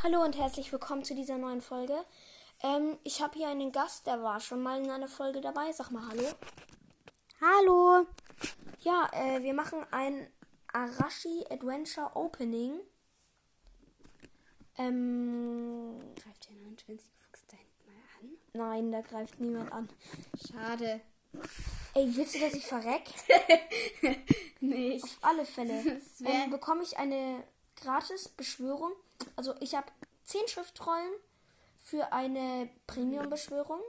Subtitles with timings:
[0.00, 2.04] Hallo und herzlich willkommen zu dieser neuen Folge.
[2.62, 5.72] Ähm, ich habe hier einen Gast, der war schon mal in einer Folge dabei.
[5.72, 6.22] Sag mal Hallo.
[7.40, 8.06] Hallo.
[8.78, 10.28] Ja, äh, wir machen ein
[10.72, 12.78] Arashi Adventure Opening.
[14.76, 18.38] Ähm, Greift der 29 Fuchs da hinten mal an?
[18.52, 19.88] nein, da greift niemand an.
[20.46, 21.00] Schade.
[21.94, 23.02] Ey, willst du, dass ich verreck?
[24.60, 25.02] Nicht.
[25.02, 26.00] Auf alle Fälle.
[26.24, 27.42] Ähm, bekomme ich eine
[27.80, 28.92] gratis Beschwörung.
[29.36, 29.86] Also ich habe
[30.24, 31.12] 10 Schriftrollen
[31.82, 33.80] für eine Premium-Beschwörung,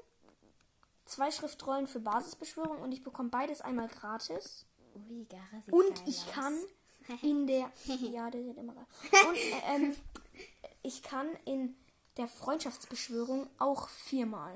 [1.05, 4.66] zwei Schriftrollen für Basisbeschwörung und ich bekomme beides einmal gratis.
[4.96, 6.32] Ui, Gara sieht Und ich aus.
[6.32, 6.58] kann
[7.22, 7.72] in der.
[7.86, 8.86] Ja, der sieht immer geil.
[9.27, 9.96] Und äh, ähm,
[10.84, 11.76] ich kann in
[12.18, 14.54] der Freundschaftsbeschwörung auch viermal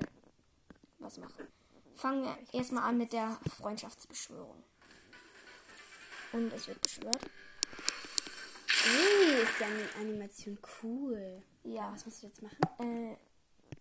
[0.98, 1.48] was machen.
[1.94, 4.62] Fangen wir erstmal an mit der Freundschaftsbeschwörung.
[6.32, 7.20] Und es wird beschwört.
[8.86, 11.42] Ui, ist die Ani- Animation cool.
[11.64, 11.92] Ja.
[11.92, 12.56] Was musst du jetzt machen?
[12.78, 13.16] Äh,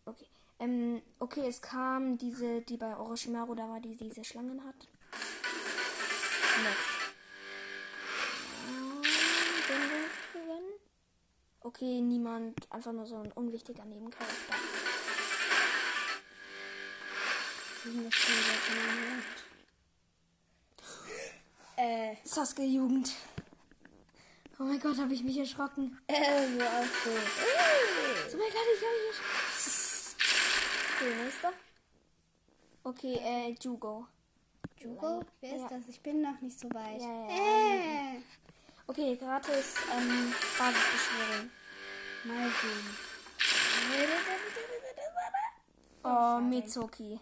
[0.06, 0.28] okay.
[0.60, 4.76] Ähm, okay, es kam diese, die bei Orochimaru da war, die diese Schlangen hat.
[6.64, 6.94] Next.
[11.66, 12.72] Okay, niemand.
[12.72, 14.56] Einfach nur so ein unwichtiger Nebencharakter.
[21.78, 23.12] Äh, Sasuke Jugend.
[24.64, 26.00] Oh mein Gott, habe ich mich erschrocken.
[26.08, 26.14] äh,
[26.58, 27.10] so auch so.
[27.10, 30.16] Oh mein Gott, ich habe mich erschrocken.
[30.96, 31.54] Okay, nächster.
[32.86, 34.08] Okay, äh, Jugo.
[34.80, 35.26] Jugo?
[35.42, 35.68] Wer ist Ja.
[35.68, 35.82] das?
[35.90, 37.02] Ich bin noch nicht so weit.
[37.02, 38.14] Ja, ja, ja.
[38.16, 38.22] Äh,
[38.88, 41.50] Okay, gratis ähm, Basisbeschwörung.
[42.24, 42.98] mal sehen.
[46.04, 47.20] Oh, Mitsuki.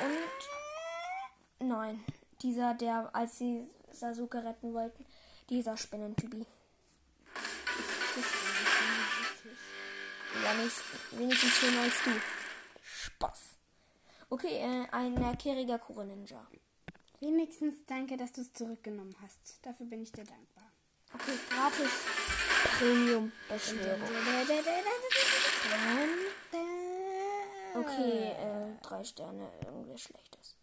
[0.00, 0.39] Und
[1.60, 2.04] nein,
[2.42, 5.04] dieser, der, als sie Sasuke retten wollten,
[5.48, 6.46] dieser Spinnentypi.
[10.44, 10.76] Ja, nicht,
[11.12, 12.10] wenigstens schöner als du.
[12.82, 13.54] Spaß.
[14.30, 16.46] Okay, äh, ein Keriga Kuro Ninja.
[17.20, 19.58] Wenigstens danke, dass du es zurückgenommen hast.
[19.62, 20.70] Dafür bin ich dir dankbar.
[21.12, 21.90] Okay, gratis
[22.78, 24.08] Premium Beschwörung.
[27.74, 30.56] Okay, äh, drei Sterne, irgendwie schlechtes.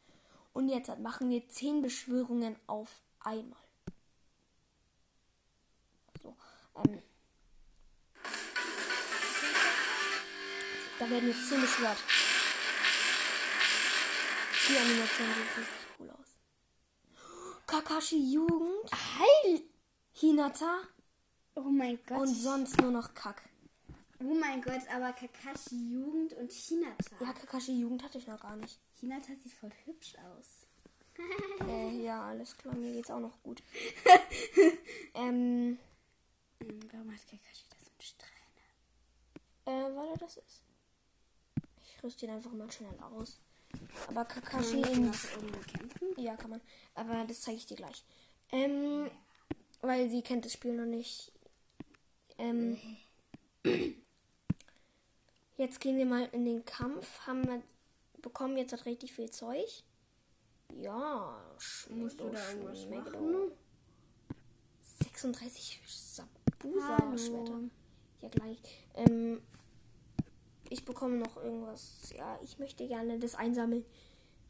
[0.57, 3.59] Und jetzt machen wir zehn Beschwörungen auf einmal.
[6.19, 6.35] So,
[6.78, 7.03] ähm.
[10.97, 12.00] Da werden jetzt zehn beschwört.
[14.68, 17.59] Die Animation sieht richtig cool aus.
[17.68, 19.62] Kakashi Jugend, Heil!
[20.12, 20.79] Hinata
[21.53, 22.22] Oh mein Gott.
[22.22, 23.44] und sonst nur noch Kack.
[24.19, 27.16] Oh mein Gott, aber Kakashi Jugend und Hinata.
[27.19, 28.79] Ja, Kakashi Jugend hatte ich noch gar nicht.
[29.00, 30.47] Hinata sieht voll hübsch aus.
[31.67, 33.63] Äh, ja, alles klar, mir geht's auch noch gut.
[35.16, 35.79] ähm,
[36.59, 38.31] Ähm, warum hat Kakashi das mit Strähne?
[39.66, 40.61] äh, weil er das ist.
[41.81, 43.39] Ich rüste ihn einfach mal schnell aus.
[44.07, 45.06] Aber Kakashi Kann in.
[45.06, 46.07] man kämpfen?
[46.17, 46.61] Ja, kann man.
[46.94, 48.03] Aber das zeige ich dir gleich.
[48.51, 49.09] Ähm,
[49.81, 51.31] weil sie kennt das Spiel noch nicht.
[52.38, 52.77] Ähm,
[55.57, 57.19] jetzt gehen wir mal in den Kampf.
[57.28, 57.62] Haben wir
[58.22, 59.84] bekommen jetzt halt richtig viel Zeug.
[60.73, 61.40] Ja,
[61.90, 63.51] Musst du da irgendwas machen?
[65.03, 67.62] 36 Sabusa-Schwerter.
[68.22, 68.57] Ja, gleich.
[68.95, 69.41] Ähm,
[70.69, 72.12] ich bekomme noch irgendwas.
[72.16, 73.85] Ja, ich möchte gerne das einsammeln,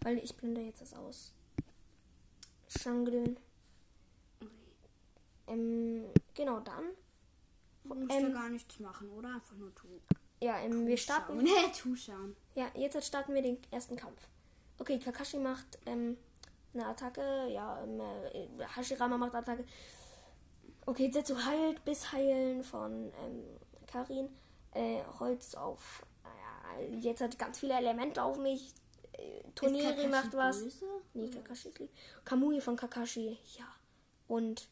[0.01, 1.33] weil ich blende jetzt das aus.
[2.67, 3.37] Shangrün.
[5.47, 6.85] Ähm, genau, dann.
[7.83, 9.35] Du musst Ähm, ja gar nichts machen, oder?
[9.35, 10.01] Einfach nur tun.
[10.41, 11.37] Ja, ähm, wir starten.
[11.43, 12.35] Nee, zuschauen.
[12.55, 14.27] Ja, jetzt starten wir den ersten Kampf.
[14.79, 16.17] Okay, Kakashi macht ähm,
[16.73, 17.47] eine Attacke.
[17.49, 19.65] Ja, ähm, äh, Hashirama macht Attacke.
[20.85, 23.43] Okay, Zetsu heilt bis Heilen von ähm,
[23.87, 24.29] Karin.
[24.73, 26.05] Äh, Holz auf.
[26.79, 28.73] Äh, jetzt hat ganz viele Elemente auf mich.
[29.13, 30.63] Äh, Toneri macht was.
[30.63, 30.85] böse?
[31.13, 31.89] Nee, Kakashi ist lieb.
[32.23, 33.65] Kamui von Kakashi, ja.
[34.27, 34.67] Und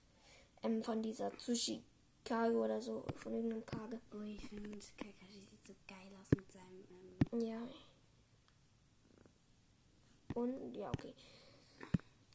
[0.64, 4.00] ähm, von dieser Tsushikage oder so, von irgendeinem Kage.
[4.14, 6.84] Oh, ich finde Kakashi sieht so geil aus mit seinem.
[6.90, 7.62] Ähm, Ja.
[10.34, 11.14] Und ja, okay.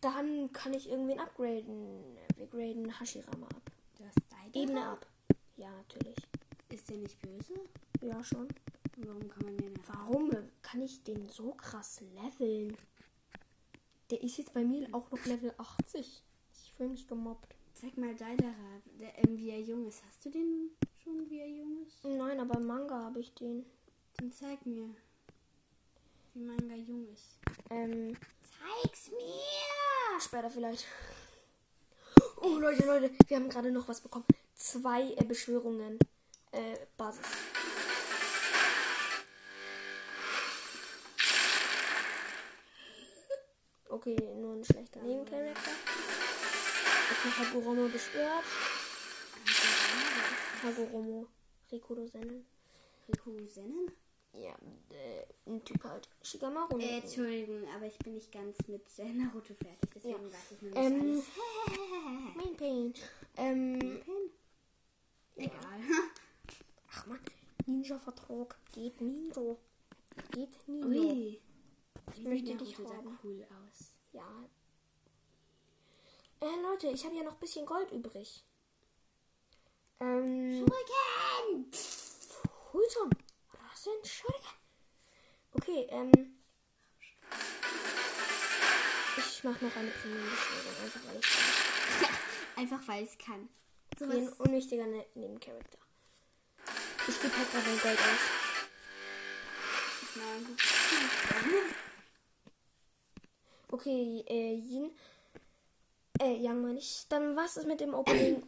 [0.00, 2.17] Dann kann ich irgendwen upgraden.
[2.37, 3.70] Wir graden Hashirama ab.
[3.99, 4.62] du hast Deidara?
[4.62, 5.06] Ebene ab.
[5.56, 6.17] Ja, natürlich.
[6.70, 7.55] Ist der nicht böse?
[8.00, 8.49] Ja, schon.
[8.97, 10.31] Warum kann man den Warum
[10.62, 12.76] kann ich den so krass leveln?
[14.11, 16.25] Der ist jetzt bei mir auch noch Level 80.
[16.53, 17.55] Ich fühle mich gemobbt.
[17.75, 20.05] Zeig mal Deidara, der, ähm, wie er jung ist.
[20.05, 20.70] Hast du den
[21.03, 22.05] schon, wie er jung ist?
[22.05, 23.64] Nein, aber im Manga habe ich den.
[24.20, 24.94] Dann zeig mir,
[26.34, 27.38] wie Manga jung ist.
[27.70, 30.20] Ähm, Zeig's mir!
[30.20, 30.84] später vielleicht.
[32.37, 34.26] Oh, Leute, Leute, wir haben gerade noch was bekommen.
[34.55, 35.99] Zwei äh, Beschwörungen.
[36.52, 37.25] Äh, Basis.
[43.88, 45.70] Okay, nur ein schlechter Nebencharakter.
[47.11, 48.44] Okay, Hagoromo beschwört.
[50.62, 51.26] Hagoromo.
[51.72, 52.44] Rikudo Sennen.
[53.08, 53.90] Riku Sennen?
[54.32, 54.53] Ja,
[54.91, 56.09] äh, ein Typ halt.
[56.23, 56.79] Shigamaru.
[56.79, 59.91] Äh, Entschuldigung, aber ich bin nicht ganz mit äh, Naruto fertig.
[59.94, 60.32] Deswegen Ja.
[60.32, 62.37] weiß ich noch nicht Ähm, alles.
[62.37, 62.94] Main Pain.
[63.37, 64.00] Ähm,
[65.37, 65.81] Egal.
[66.93, 67.19] ach man,
[67.67, 68.56] Ninja-Vertrag.
[68.73, 69.56] Geht Ninja.
[70.31, 70.87] Geht Ninja.
[71.12, 71.41] Ui.
[72.15, 73.19] Ich möchte Naruto dich haben.
[73.25, 73.93] cool aus.
[74.12, 74.27] Ja.
[76.41, 78.44] Äh, Leute, ich habe ja noch ein bisschen Gold übrig.
[80.00, 81.71] Ähm, Shuriken!
[82.73, 83.11] Hulton.
[83.81, 84.05] Was denn?
[84.05, 84.50] Shuriken.
[85.53, 86.12] Okay, ähm.
[89.17, 92.15] Ich mache noch eine Premium-Beschwörung, einfach weil ich kann.
[92.56, 93.49] Einfach weil ich kann.
[93.99, 94.41] So Okay, ein was.
[94.41, 95.79] unwichtiger ne Nebencharakter.
[97.09, 98.21] Ich gebe halt gerade mein Gold aus.
[100.15, 100.56] Meine,
[103.69, 104.91] Okay, äh, Yin.
[106.21, 107.06] Äh, Yang meine ich.
[107.09, 108.43] Dann was ist mit dem Opening?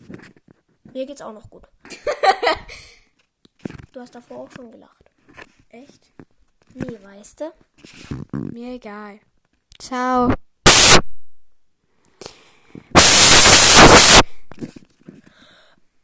[0.92, 1.68] Mir geht's auch noch gut.
[3.92, 5.10] du hast davor auch schon gelacht.
[5.68, 6.12] Echt?
[6.74, 7.52] Nee, weißt du?
[8.52, 9.20] Mir egal.
[9.78, 10.32] Ciao.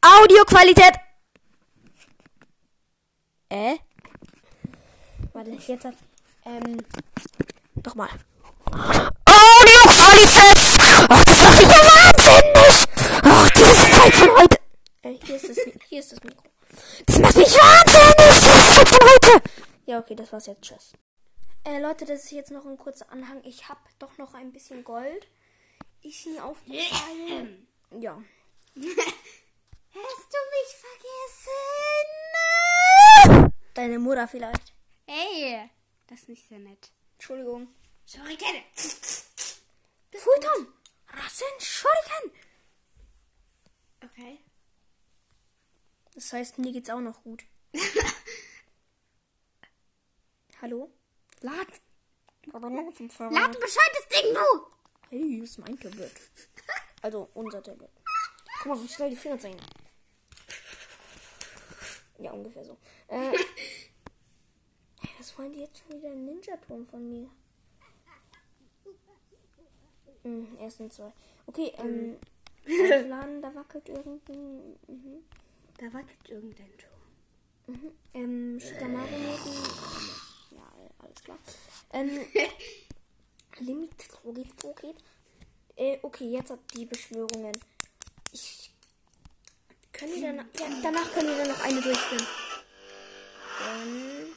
[0.00, 0.94] Audioqualität!
[3.48, 3.76] Äh?
[5.32, 5.94] Warte, jetzt hat.
[6.44, 6.78] Ähm.
[7.76, 8.08] Doch mal.
[9.24, 10.58] Audioqualität!
[11.08, 12.86] Ach, das macht mich ja wahnsinnig!
[13.22, 14.58] Ach, diese Zeit von heute!
[15.02, 15.58] Äh, hier ist das,
[15.88, 16.48] hier ist das Mikro.
[17.06, 18.40] Das macht mich wahnsinnig!
[18.40, 19.42] Diese Zeit von heute!
[19.86, 20.62] Ja, okay, das war's jetzt.
[20.62, 20.92] Tschüss.
[21.64, 23.42] Äh, Leute, das ist jetzt noch ein kurzer Anhang.
[23.44, 25.26] Ich hab doch noch ein bisschen Gold.
[26.02, 27.66] Ist mir aufgefallen.
[27.98, 28.22] Ja.
[28.76, 30.76] Hast du mich
[33.24, 33.52] vergessen?
[33.74, 34.74] Deine Mutter vielleicht.
[35.06, 35.70] Hey,
[36.06, 36.90] das ist nicht sehr nett.
[37.14, 37.68] Entschuldigung.
[38.06, 38.62] Shuriken!
[40.12, 40.72] Fulton!
[41.08, 42.32] Rassen Shuriken!
[44.04, 44.38] Okay.
[46.18, 47.44] Das heißt, mir geht's auch noch gut.
[50.60, 50.90] Hallo?
[51.42, 51.68] Lad!
[53.30, 54.66] Lad Bescheid, das Ding, du!
[55.10, 56.12] Hey, das ist mein Tablet.
[57.02, 57.92] Also unser Tablet.
[58.58, 59.60] Guck mal, wie schnell die Finger zeigen.
[62.18, 62.76] Ja, ungefähr so.
[63.06, 63.38] Äh,
[65.18, 67.30] was wollen die jetzt schon wieder einen Ninja-Turm von mir?
[70.24, 71.12] Hm, erst sind zwei.
[71.46, 72.18] Okay, ähm,
[72.64, 74.76] aufladen, da wackelt irgendein.
[74.88, 75.22] Mhm.
[75.78, 76.90] Da wackelt irgendein Tor.
[77.68, 77.92] Mhm.
[78.12, 79.52] Ähm, Shikamaru-Noten.
[80.50, 81.38] Ja, äh, alles klar.
[81.92, 82.26] Ähm,
[83.60, 84.96] Limit, wo geht?
[85.76, 87.56] Äh, okay, jetzt hat die Beschwörungen.
[88.32, 88.72] Ich.
[89.92, 90.46] Können wir danach.
[90.58, 92.26] Ja, danach können wir dann noch eine durchführen.
[93.60, 94.27] Dann.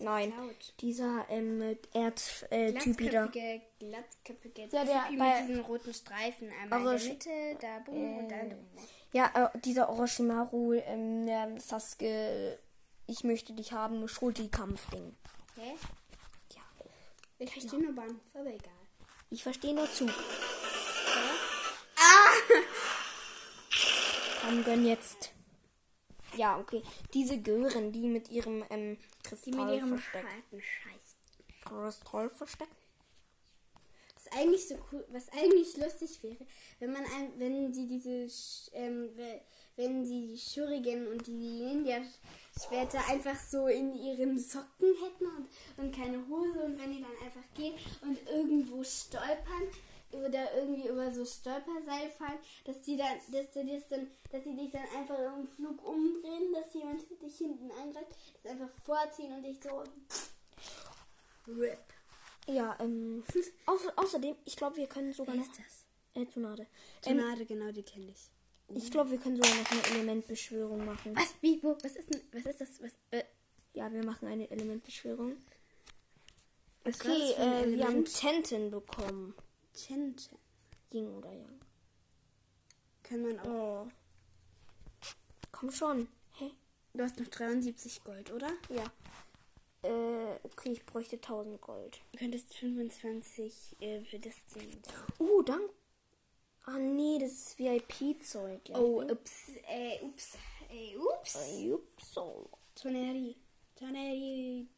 [0.00, 0.32] Nein.
[0.80, 3.28] Dieser, ähm, Erd-Typ wieder.
[3.28, 6.50] Glatzköpfige, Ja, der Typi bei- mit diesen roten Streifen.
[6.62, 8.68] Einmal in Orochi- der Mitte, da boom und dann boom.
[9.12, 12.58] Ja, äh, dieser Orochimaru, ähm, der Sasuke,
[13.06, 15.16] ich möchte dich haben, Schulti-Kampf-Ding.
[15.56, 15.74] Hä?
[16.54, 16.62] Ja.
[17.38, 18.72] Ich verstehe nur Bahnhof, aber egal.
[19.30, 20.10] Ich verstehe nur Zug.
[24.42, 25.30] Komm, gönn jetzt.
[26.36, 26.82] Ja, okay.
[27.14, 28.96] Diese Gören, die mit ihrem ähm,
[29.44, 30.24] Die mit ihrem Scheiß.
[31.64, 32.68] Kristallversteck?
[34.14, 36.46] Was eigentlich so cool, was eigentlich lustig wäre,
[36.78, 38.28] wenn man ein, wenn die diese,
[38.74, 39.40] ähm, we-
[39.76, 46.18] wenn die Shuriken und die Ninja-Schwerter einfach so in ihren Socken hätten und, und keine
[46.28, 49.68] Hose und wenn die dann einfach gehen und irgendwo stolpern
[50.12, 54.56] oder irgendwie über so Stolperseil fallen, dass die dann, dass die das dann, dass sie
[54.56, 58.08] dich dann einfach im Flug umdrehen, dass jemand dich hinten angreift,
[58.42, 59.84] das einfach vorziehen und dich so
[61.48, 61.78] rip.
[62.46, 63.22] Ja, ähm.
[63.66, 65.50] außer, außerdem, ich glaube, wir können sogar Wer noch.
[65.50, 66.22] ist das?
[66.22, 66.66] Äh, Tsunade.
[67.04, 68.30] Ähm, Tornado, genau, die kenne ich.
[68.76, 71.14] ich glaube, wir können sogar noch eine Elementbeschwörung machen.
[71.16, 71.34] Was?
[71.40, 71.62] Wie?
[71.62, 71.76] Wo?
[71.82, 72.20] Was ist denn?
[72.32, 72.82] Was ist das?
[72.82, 72.92] Was?
[73.12, 73.24] Äh,
[73.74, 75.36] Ja, wir machen eine Elementbeschwörung.
[76.84, 78.04] Okay, äh, wir haben?
[78.04, 79.34] Tenten bekommen.
[79.74, 80.38] Chen Chen.
[80.92, 81.60] Ying oder Yang.
[83.02, 83.86] Kann man auch.
[83.86, 83.88] Oh.
[85.52, 86.08] Komm schon.
[86.38, 86.50] Hä?
[86.94, 88.50] Du hast noch 73 Gold, oder?
[88.68, 88.90] Ja.
[89.82, 92.00] Äh, okay, ich bräuchte 1000 Gold.
[92.12, 94.82] Du könntest 25 äh, für das Ding.
[95.18, 95.70] Oh, dank.
[96.64, 98.68] Ah, nee, das ist VIP-Zeug.
[98.68, 99.48] Ja, Oh, ups.
[99.66, 100.36] Äh, ups.
[100.70, 101.34] Äh, ups.
[101.34, 102.50] Äh, ups, so.
[102.74, 103.36] Toneri.
[103.74, 104.68] Toneri.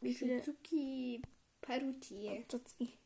[0.00, 0.42] Wie viele?
[0.42, 1.20] Suzuki.
[1.60, 2.44] Paruti.
[2.50, 2.98] Satsuki.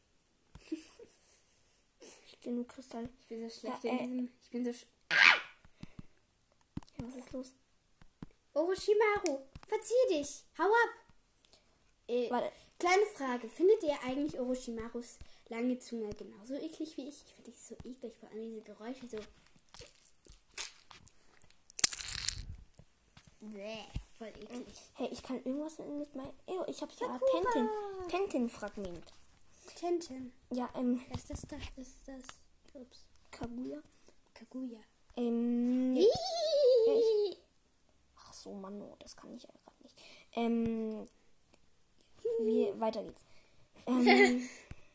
[2.40, 3.08] Genug Kristall.
[3.22, 4.06] Ich bin so schlecht Ja, in äh.
[4.06, 4.30] diesem.
[4.42, 4.72] Ich bin so.
[4.72, 4.86] Sch
[6.98, 7.52] Ja, was ist los?
[8.54, 10.44] Orochimaru, verzieh dich.
[10.58, 10.90] Hau ab.
[12.08, 12.52] Äh, Warte.
[12.78, 13.48] kleine Frage.
[13.48, 15.18] Findet ihr eigentlich Orochimarus
[15.48, 17.22] lange Zunge genauso eklig wie ich?
[17.24, 19.18] Ich finde die so eklig, vor allem diese Geräusche so.
[23.40, 23.84] Bäh,
[24.18, 24.66] voll eklig.
[24.94, 26.32] Hey, ich kann irgendwas mit meinem.
[26.46, 27.18] Oh, ich habe ja.
[27.32, 27.68] Pentin.
[28.08, 29.12] Pentin-Fragment.
[29.80, 30.30] Tenten.
[30.52, 31.56] Ja, ähm, Was ist das da?
[31.76, 32.22] Was ist das?
[32.74, 33.08] Ups.
[33.30, 33.80] Kaguya.
[34.34, 34.78] Kaguya.
[35.16, 37.36] Ähm, Ih.
[38.16, 39.96] ach so, Mann, oh, das kann ich ja gerade nicht.
[40.34, 41.08] Ähm,
[42.40, 43.22] wie, weiter geht's.
[43.86, 44.46] Ähm,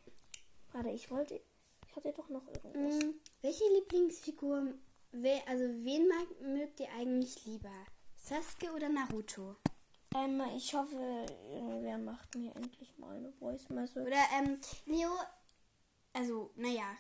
[0.71, 1.41] warte, ich wollte,
[1.87, 3.03] ich hatte doch noch irgendwas.
[3.03, 4.75] Mm, Welche Lieblingsfigur,
[5.13, 7.73] wer, also wen mag, mögt ihr eigentlich lieber?
[8.17, 9.55] Sasuke oder Naruto?
[10.15, 14.07] Ähm, ich hoffe, irgendwer macht mir endlich mal eine Voice Message.
[14.07, 15.11] Oder, ähm, Leo,
[16.13, 16.95] also, naja,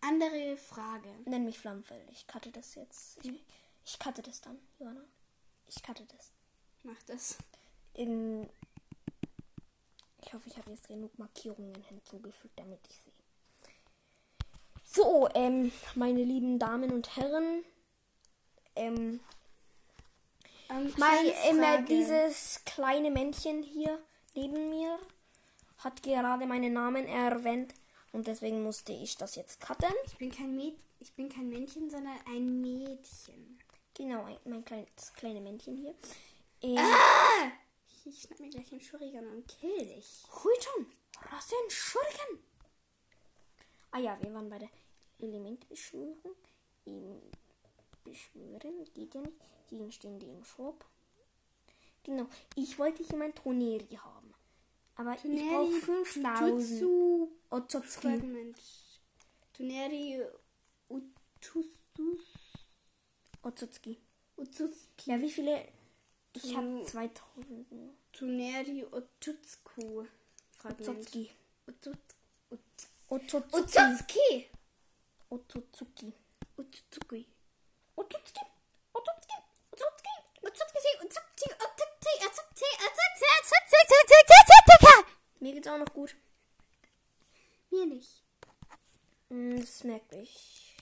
[0.00, 1.08] andere Frage.
[1.26, 2.06] Nenn mich Flammenfell.
[2.10, 3.18] Ich cutte das jetzt.
[3.24, 3.44] Ich,
[3.84, 5.04] ich cutte das dann, Johanna.
[5.66, 6.32] Ich cutte das.
[6.82, 7.36] Mach das.
[7.92, 8.48] In,
[10.22, 13.12] ich hoffe, ich habe jetzt genug Markierungen hinzugefügt, damit ich sehe.
[14.84, 17.64] So, ähm, meine lieben Damen und Herren.
[18.76, 19.20] Ähm,
[20.70, 24.02] Ähm, Mein, kleine immer dieses kleine Männchen hier
[24.34, 24.98] neben mir
[25.78, 27.74] hat gerade meinen Namen erwähnt
[28.12, 29.92] und deswegen musste ich das jetzt cutten.
[30.06, 33.58] Ich bin kein Mäd ich bin kein Männchen, sondern ein Mädchen.
[33.94, 35.94] Genau, ein- mein kleines kleine Männchen hier.
[36.62, 37.52] Ähm, Ah!
[38.06, 40.22] Ich, schnapp mir gleich den Shuriken und kill dich.
[40.32, 40.86] Huiton,
[41.30, 42.38] Rasen Schurken.
[43.90, 44.70] Ah ja, wir waren bei der
[45.18, 46.34] Elementbeschwörung.
[48.06, 49.36] Beschwören, geht ja nicht.
[49.68, 50.84] Gegenstände im Shop.
[52.04, 54.32] Genau, ich wollte hier mein Toneri haben.
[54.94, 55.72] Aber ich brauche
[56.12, 56.80] 5000.
[56.80, 58.54] Jutsu Otsotsuki.
[59.52, 60.22] Tuneri
[60.88, 62.22] Utustus
[63.42, 63.98] Otsutsuki.
[64.36, 65.10] Utsutsuki.
[65.10, 65.68] Ja, wie viele?
[66.32, 66.86] Ich habe Hm.
[66.86, 67.66] 2000.
[68.12, 70.06] Tuneri Otutsuku.
[70.50, 70.88] Fragment.
[70.88, 71.30] Otsutsuki.
[71.66, 72.06] Otsutsuki.
[73.08, 74.50] Otsutsuki.
[75.28, 76.12] Otsutsuki.
[76.56, 77.26] Otsutsuki.
[85.40, 86.16] Mir geht's auch noch gut.
[87.70, 88.22] Mir nicht.
[89.28, 90.74] Hm, Das merke ich.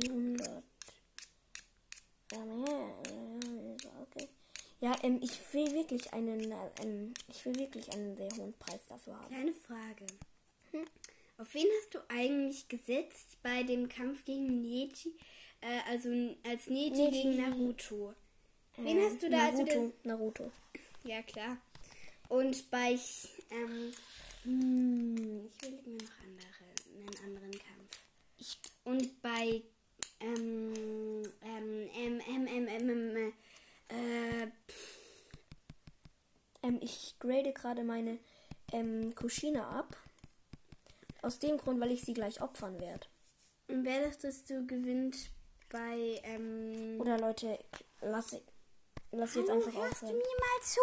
[0.00, 0.62] 300.
[2.32, 2.94] Ja, mehr.
[3.82, 4.28] Ja, Okay.
[4.80, 8.80] Ja, ähm, ich will wirklich einen, äh, ähm, ich will wirklich einen sehr hohen Preis
[8.88, 9.28] dafür haben.
[9.28, 10.06] Kleine Frage.
[11.38, 15.16] Auf wen hast du eigentlich gesetzt bei dem Kampf gegen Neji?
[15.60, 16.08] Äh, also
[16.48, 17.10] als Neji, Neji.
[17.10, 18.14] gegen Naruto.
[18.76, 19.46] Wen Äh, hast du da?
[19.46, 19.92] Also Naruto.
[20.04, 20.52] Naruto.
[21.04, 21.56] Ja, klar.
[22.28, 22.98] Und bei.
[23.50, 23.92] Ähm,
[24.44, 26.64] hm, ich will mir noch andere,
[26.96, 27.98] einen anderen Kampf.
[28.38, 29.62] Ich, Und bei.
[30.20, 33.32] Ähm, ähm, ähm, ähm, ähm, ähm, ähm,
[33.88, 34.46] äh,
[36.62, 38.18] ähm, ich grade gerade meine
[38.72, 39.96] ähm, Kushina ab.
[41.22, 43.06] Aus dem Grund, weil ich sie gleich opfern werde.
[43.68, 45.16] und wer dachtest du gewinnt
[45.70, 46.20] bei.
[46.24, 47.58] Ähm, Oder Leute,
[48.00, 48.36] lass,
[49.12, 50.16] lass jetzt einfach hörst du aufhören.
[50.16, 50.80] mir mal zu?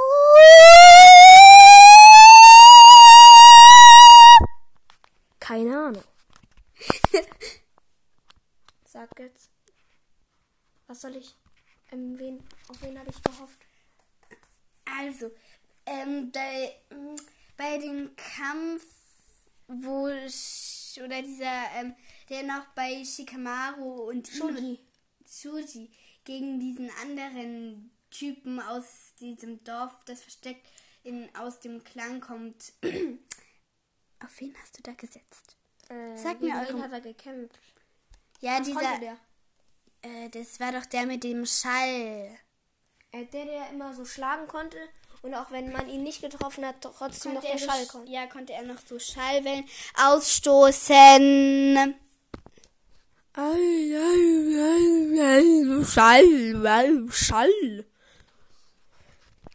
[5.40, 6.04] Keine Ahnung.
[8.86, 9.50] Sag jetzt.
[10.88, 11.36] Was soll ich?
[11.92, 13.60] Ähm, wen, auf wen habe ich gehofft?
[14.86, 15.32] Also,
[15.86, 17.16] ähm, bei, ähm,
[17.58, 18.84] bei dem Kampf,
[19.70, 21.96] wo oder dieser, ähm,
[22.30, 24.30] der noch bei Shikamaru und.
[25.32, 25.92] Shuji
[26.24, 30.68] gegen diesen anderen Typen aus diesem Dorf, das versteckt
[31.04, 32.74] in, aus dem Klang kommt.
[34.24, 35.56] Auf wen hast du da gesetzt?
[35.88, 37.60] Äh, Sag mir wen eure- hat er gekämpft?
[38.42, 39.00] Ja, Was dieser.
[39.00, 39.18] der?
[40.02, 42.38] Äh, das war doch der mit dem Schall.
[43.12, 44.78] Äh, der, der immer so schlagen konnte
[45.22, 47.92] und auch wenn man ihn nicht getroffen hat, trotzdem noch Konnte der er Schall so-
[47.92, 48.10] kommt.
[48.10, 51.96] Ja, konnte er noch so Schallwellen ausstoßen.
[55.86, 57.86] Schall, Schall.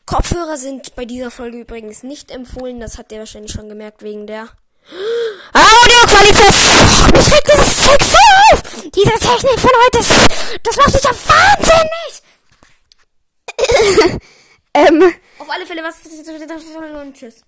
[0.06, 2.80] Kopfhörer sind bei dieser Folge übrigens nicht empfohlen.
[2.80, 4.48] Das hat ihr wahrscheinlich schon gemerkt wegen der
[5.52, 7.14] Audioqualität.
[7.14, 8.16] Mich regt dieses Zeug so
[8.52, 8.62] auf.
[8.94, 10.08] Diese Technik von heute, das,
[10.62, 12.22] das macht mich ja wahnsinnig.
[14.76, 16.02] Ähm, Auf alle Fälle, was
[17.02, 17.42] und tschüss.